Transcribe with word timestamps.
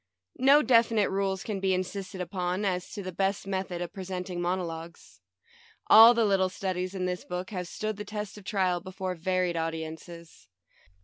No 0.39 0.63
definite 0.63 1.11
rules 1.11 1.43
can 1.43 1.59
be 1.59 1.75
insisted 1.75 2.21
upon 2.21 2.65
as 2.65 2.89
to 2.93 3.03
the 3.03 3.11
best 3.11 3.45
method 3.45 3.83
of 3.83 3.93
presenting 3.93 4.41
mono 4.41 4.65
logues. 4.65 5.21
All 5.91 6.15
the 6.15 6.25
little 6.25 6.49
studies 6.49 6.95
in 6.95 7.05
this 7.05 7.23
book 7.23 7.51
have 7.51 7.67
stood 7.67 7.97
the 7.97 8.03
test 8.05 8.35
of 8.35 8.43
trial 8.43 8.79
before 8.79 9.13
varied 9.13 9.55
au 9.57 9.69
diences. 9.69 10.47